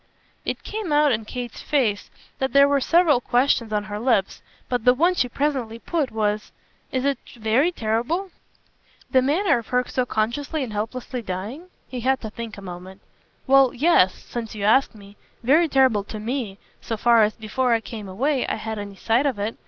It 0.45 0.63
came 0.63 0.91
out 0.91 1.11
in 1.11 1.25
Kate's 1.25 1.61
face 1.61 2.09
that 2.39 2.53
there 2.53 2.67
were 2.67 2.81
several 2.81 3.21
questions 3.21 3.71
on 3.71 3.83
her 3.83 3.99
lips, 3.99 4.41
but 4.67 4.83
the 4.83 4.95
one 4.95 5.13
she 5.13 5.29
presently 5.29 5.77
put 5.77 6.09
was: 6.09 6.51
"Is 6.91 7.05
it 7.05 7.19
very 7.37 7.71
terrible?" 7.71 8.31
"The 9.11 9.21
manner 9.21 9.59
of 9.59 9.67
her 9.67 9.85
so 9.87 10.07
consciously 10.07 10.63
and 10.63 10.73
helplessly 10.73 11.21
dying?" 11.21 11.69
He 11.87 11.99
had 11.99 12.19
to 12.21 12.31
think 12.31 12.57
a 12.57 12.63
moment. 12.63 13.01
"Well, 13.45 13.75
yes 13.75 14.15
since 14.15 14.55
you 14.55 14.63
ask 14.63 14.95
me: 14.95 15.17
very 15.43 15.67
terrible 15.67 16.03
to 16.05 16.17
ME 16.19 16.57
so 16.81 16.97
far 16.97 17.21
as, 17.21 17.35
before 17.35 17.73
I 17.75 17.79
came 17.79 18.09
away, 18.09 18.47
I 18.47 18.55
had 18.55 18.79
any 18.79 18.95
sight 18.95 19.27
of 19.27 19.37
it. 19.37 19.55